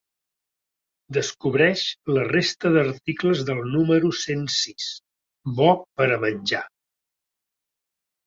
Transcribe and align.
Descobreix 1.17 1.81
la 2.17 2.21
resta 2.29 2.71
d’articles 2.77 3.43
del 3.49 3.61
número 3.75 4.11
cent 4.21 4.47
sis, 4.55 4.87
‘Bo 5.59 5.67
per 6.01 6.07
a 6.15 6.17
menjar’. 6.27 6.65